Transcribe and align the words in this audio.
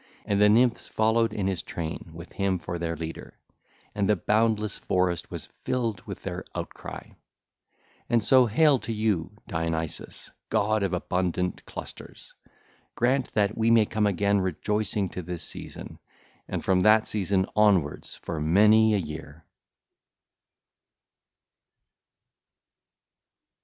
And 0.25 0.41
the 0.41 0.49
Nymphs 0.49 0.87
followed 0.87 1.31
in 1.31 1.45
his 1.45 1.61
train 1.61 2.09
with 2.11 2.31
him 2.33 2.57
for 2.57 2.79
their 2.79 2.95
leader; 2.95 3.37
and 3.93 4.09
the 4.09 4.15
boundless 4.15 4.75
forest 4.75 5.29
was 5.29 5.45
filled 5.63 6.01
with 6.07 6.23
their 6.23 6.43
outcry. 6.55 6.93
(ll. 6.93 6.97
10 6.97 7.05
13) 7.13 7.17
And 8.09 8.23
so 8.23 8.45
hail 8.47 8.79
to 8.79 8.91
you, 8.91 9.29
Dionysus, 9.47 10.31
god 10.49 10.81
of 10.81 10.93
abundant 10.93 11.63
clusters! 11.67 12.33
Grant 12.95 13.31
that 13.33 13.55
we 13.55 13.69
may 13.69 13.85
come 13.85 14.07
again 14.07 14.41
rejoicing 14.41 15.07
to 15.09 15.21
this 15.21 15.43
season, 15.43 15.99
and 16.47 16.65
from 16.65 16.79
that 16.81 17.05
season 17.05 17.45
onwards 17.55 18.15
for 18.23 18.39
many 18.39 18.95
a 18.95 18.97
year. 18.97 19.45